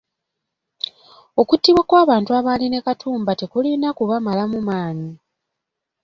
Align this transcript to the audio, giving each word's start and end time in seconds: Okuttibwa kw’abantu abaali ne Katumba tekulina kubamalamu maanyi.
Okuttibwa 1.41 1.81
kw’abantu 1.89 2.29
abaali 2.39 2.65
ne 2.69 2.79
Katumba 2.85 3.31
tekulina 3.39 3.89
kubamalamu 3.97 4.59
maanyi. 4.69 5.11